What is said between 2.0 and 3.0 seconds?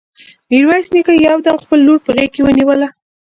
په غېږ کې ونيوله.